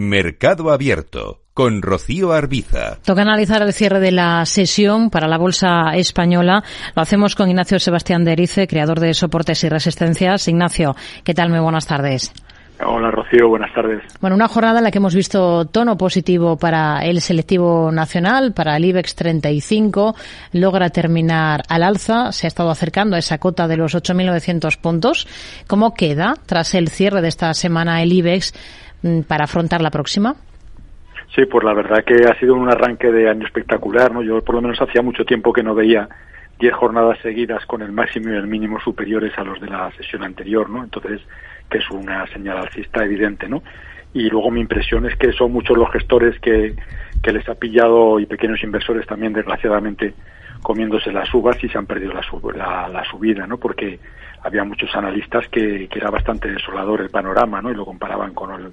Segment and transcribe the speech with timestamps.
[0.00, 2.96] Mercado Abierto con Rocío Arbiza.
[3.04, 6.64] Toca analizar el cierre de la sesión para la Bolsa Española.
[6.96, 10.48] Lo hacemos con Ignacio Sebastián de Erice, creador de Soportes y Resistencias.
[10.48, 11.50] Ignacio, ¿qué tal?
[11.50, 12.32] Muy buenas tardes.
[12.82, 14.02] Hola Rocío, buenas tardes.
[14.22, 18.78] Bueno, una jornada en la que hemos visto tono positivo para el selectivo nacional, para
[18.78, 20.14] el IBEX 35,
[20.52, 25.28] logra terminar al alza, se ha estado acercando a esa cota de los 8.900 puntos.
[25.66, 28.54] ¿Cómo queda tras el cierre de esta semana el IBEX
[29.26, 30.34] para afrontar la próxima?
[31.34, 34.22] Sí, pues la verdad que ha sido un arranque de año espectacular, ¿no?
[34.22, 36.08] Yo por lo menos hacía mucho tiempo que no veía
[36.58, 40.24] 10 jornadas seguidas con el máximo y el mínimo superiores a los de la sesión
[40.24, 40.82] anterior, ¿no?
[40.82, 41.20] Entonces,
[41.70, 43.62] que es una señal alcista evidente, ¿no?
[44.12, 46.74] Y luego mi impresión es que son muchos los gestores que,
[47.22, 50.14] que les ha pillado y pequeños inversores también, desgraciadamente,
[50.62, 52.12] comiéndose las uvas y se han perdido
[52.54, 53.58] la, la, subida, ¿no?
[53.58, 53.98] Porque
[54.42, 57.70] había muchos analistas que, que, era bastante desolador el panorama, ¿no?
[57.70, 58.72] Y lo comparaban con el,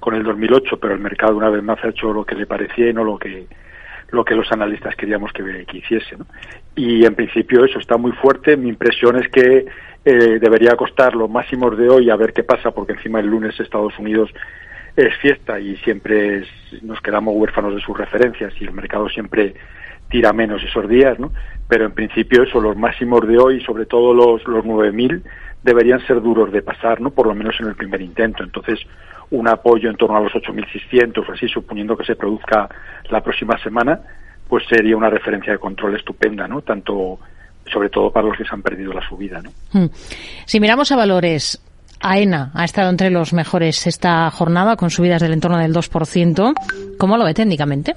[0.00, 2.88] con el 2008, pero el mercado una vez más ha hecho lo que le parecía
[2.88, 3.46] y no lo que
[4.10, 6.16] lo que los analistas queríamos que, que hiciese.
[6.16, 6.26] ¿no?
[6.76, 8.56] Y en principio eso está muy fuerte.
[8.56, 9.66] Mi impresión es que
[10.04, 13.58] eh, debería costar los máximos de hoy a ver qué pasa, porque encima el lunes
[13.58, 14.30] Estados Unidos
[14.96, 16.44] es fiesta y siempre
[16.82, 19.54] nos quedamos huérfanos de sus referencias y el mercado siempre
[20.08, 21.32] tira menos esos días, ¿no?
[21.68, 25.22] Pero en principio eso, los máximos de hoy, sobre todo los, los 9.000,
[25.62, 27.10] deberían ser duros de pasar, ¿no?
[27.10, 28.44] Por lo menos en el primer intento.
[28.44, 28.78] Entonces,
[29.30, 32.68] un apoyo en torno a los 8.600 o así, suponiendo que se produzca
[33.10, 34.00] la próxima semana,
[34.48, 36.62] pues sería una referencia de control estupenda, ¿no?
[36.62, 37.18] Tanto
[37.72, 39.40] sobre todo para los que se han perdido la subida.
[39.42, 39.50] ¿no?
[39.72, 39.90] Hmm.
[40.44, 41.60] Si miramos a valores,
[42.00, 46.54] AENA ha estado entre los mejores esta jornada con subidas del entorno del 2%.
[46.98, 47.96] ¿Cómo lo ve técnicamente?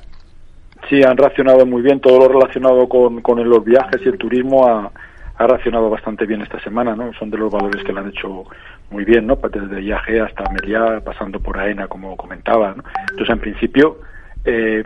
[0.89, 1.99] Sí, han reaccionado muy bien.
[1.99, 4.91] Todo lo relacionado con, con los viajes y el turismo ha,
[5.37, 7.13] ha reaccionado bastante bien esta semana, ¿no?
[7.13, 8.45] Son de los valores que lo han hecho
[8.89, 9.35] muy bien, ¿no?
[9.35, 12.83] Desde IAG hasta Meliá, pasando por AENA, como comentaba, ¿no?
[13.11, 13.99] Entonces, en principio,
[14.43, 14.83] eh,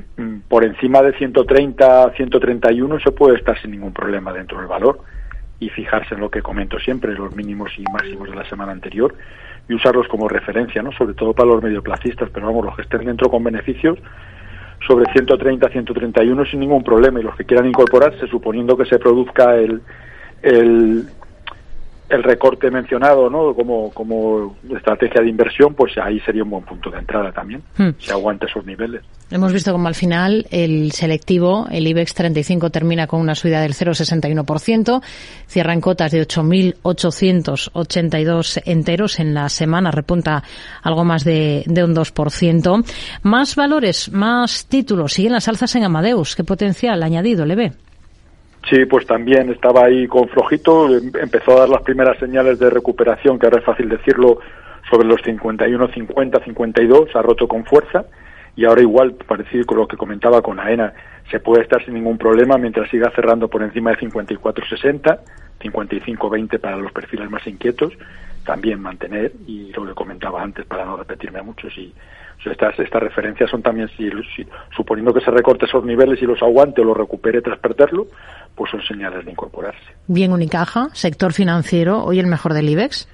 [0.49, 4.99] por encima de 130, 131 se puede estar sin ningún problema dentro del valor
[5.59, 9.15] y fijarse en lo que comento siempre, los mínimos y máximos de la semana anterior
[9.69, 10.91] y usarlos como referencia, ¿no?
[10.91, 13.97] Sobre todo para los medioplacistas, pero vamos, los que estén dentro con beneficios
[14.87, 17.19] sobre 130, 131 sin ningún problema.
[17.19, 19.81] Y los que quieran incorporarse, suponiendo que se produzca el,
[20.41, 21.05] el,
[22.13, 23.55] el recorte mencionado ¿no?
[23.55, 27.89] como, como estrategia de inversión, pues ahí sería un buen punto de entrada también, hmm.
[27.97, 29.01] si aguanta esos niveles.
[29.31, 33.73] Hemos visto como al final el selectivo, el IBEX 35, termina con una subida del
[33.73, 35.01] 0,61%,
[35.47, 40.43] cierra en cotas de 8.882 enteros en la semana, repunta
[40.83, 42.85] algo más de, de un 2%.
[43.23, 46.35] Más valores, más títulos, siguen las alzas en Amadeus.
[46.35, 47.71] ¿Qué potencial añadido le ve?
[48.69, 53.37] Sí, pues también estaba ahí con flojito, empezó a dar las primeras señales de recuperación,
[53.37, 54.39] que ahora es fácil decirlo,
[54.89, 58.05] sobre los 51, 50, 52, ha roto con fuerza.
[58.55, 60.93] Y ahora igual, parecido con lo que comentaba con AENA,
[61.31, 65.19] se puede estar sin ningún problema mientras siga cerrando por encima de 54, 60,
[65.61, 67.93] 55, 20 para los perfiles más inquietos,
[68.45, 71.93] también mantener, y lo que comentaba antes para no repetirme mucho, si
[72.45, 74.09] estas, estas referencias son también, si,
[74.75, 78.07] suponiendo que se recorte esos niveles y los aguante o los recupere tras perderlo,
[78.55, 79.93] pues son señales de incorporarse.
[80.07, 83.07] Bien, Unicaja, sector financiero, hoy el mejor del IBEX.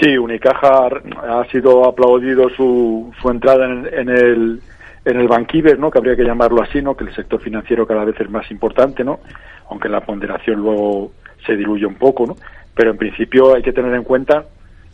[0.00, 4.60] Sí, Unicaja ha sido aplaudido su, su entrada en, el
[5.04, 5.90] en el Banquiver, ¿no?
[5.90, 6.96] Que habría que llamarlo así, ¿no?
[6.96, 9.20] Que el sector financiero cada vez es más importante, ¿no?
[9.70, 11.12] Aunque la ponderación luego
[11.46, 12.36] se diluye un poco, ¿no?
[12.74, 14.44] Pero en principio hay que tener en cuenta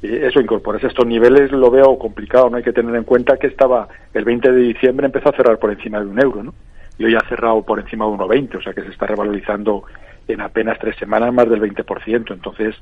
[0.02, 3.86] eso, incorporarse estos niveles lo veo complicado, no hay que tener en cuenta que estaba
[4.14, 6.54] el 20 de diciembre empezó a cerrar por encima de un euro, ¿no?
[6.98, 9.84] Y hoy ha cerrado por encima de 1,20, o sea que se está revalorizando
[10.26, 12.32] en apenas tres semanas más del 20%.
[12.32, 12.76] Entonces,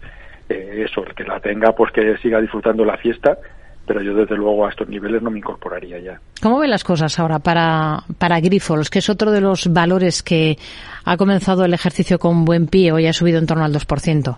[0.49, 3.39] eh, eso, el que la tenga, pues que siga disfrutando la fiesta,
[3.87, 6.21] pero yo desde luego a estos niveles no me incorporaría ya.
[6.43, 10.57] ¿Cómo ven las cosas ahora para, para Grifols, que es otro de los valores que
[11.05, 14.37] ha comenzado el ejercicio con buen pie, hoy ha subido en torno al 2%?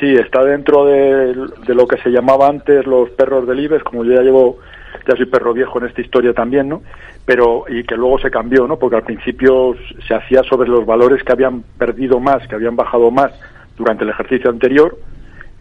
[0.00, 1.34] Sí, está dentro de,
[1.74, 4.58] lo que se llamaba antes los perros del IBEX, como yo ya llevo,
[5.06, 6.80] ya soy perro viejo en esta historia también, ¿no?
[7.26, 8.78] Pero, y que luego se cambió, ¿no?
[8.78, 9.74] Porque al principio
[10.08, 13.30] se hacía sobre los valores que habían perdido más, que habían bajado más
[13.76, 14.96] durante el ejercicio anterior,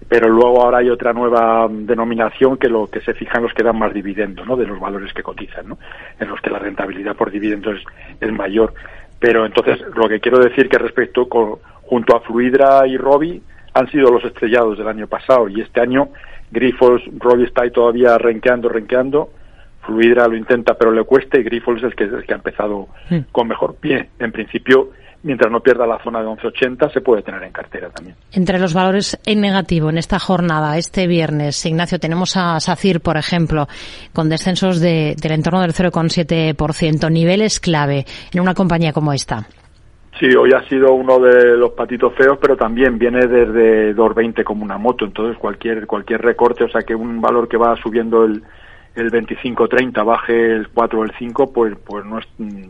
[0.07, 3.77] pero luego ahora hay otra nueva denominación que lo que se fijan los que dan
[3.77, 4.55] más dividendos, ¿no?
[4.55, 5.77] De los valores que cotizan, ¿no?
[6.17, 7.83] En los que la rentabilidad por dividendos es,
[8.21, 8.73] es mayor.
[9.19, 13.43] Pero entonces, lo que quiero decir que respecto con, junto a Fluidra y Robi,
[13.73, 16.09] han sido los estrellados del año pasado y este año
[16.51, 19.29] Grifols, Robbie está ahí todavía renqueando, renqueando,
[19.85, 22.87] Fluidra lo intenta pero le cuesta y Grifols es el que, el que ha empezado
[23.31, 24.09] con mejor pie.
[24.19, 24.91] En principio
[25.23, 28.15] mientras no pierda la zona de 11.80, se puede tener en cartera también.
[28.31, 33.17] Entre los valores en negativo en esta jornada, este viernes, Ignacio, tenemos a SACIR, por
[33.17, 33.67] ejemplo,
[34.13, 39.47] con descensos de, del entorno del 0,7%, niveles clave en una compañía como esta.
[40.19, 44.65] Sí, hoy ha sido uno de los patitos feos, pero también viene desde 2.20 como
[44.65, 48.43] una moto, entonces cualquier cualquier recorte, o sea que un valor que va subiendo el,
[48.95, 52.63] el 25-30 baje el 4 o el 5, pues, pues no es mm,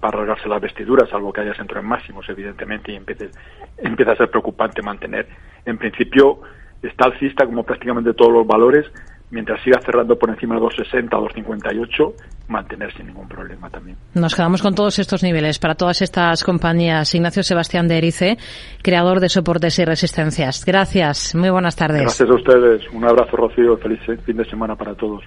[0.00, 3.30] para rasgarse las vestiduras, salvo que hayas entrado en máximos, evidentemente, y empiece,
[3.78, 5.28] empieza a ser preocupante mantener.
[5.64, 6.40] En principio,
[6.82, 8.90] está alcista como prácticamente todos los valores,
[9.32, 12.12] mientras siga cerrando por encima de 2,60 2,58,
[12.48, 13.96] mantener sin ningún problema también.
[14.14, 17.12] Nos quedamos con todos estos niveles para todas estas compañías.
[17.14, 18.36] Ignacio Sebastián de Erice,
[18.82, 20.64] creador de soportes y resistencias.
[20.64, 22.02] Gracias, muy buenas tardes.
[22.02, 22.82] Gracias a ustedes.
[22.92, 23.76] Un abrazo, Rocío.
[23.78, 25.24] Feliz fin de semana para todos.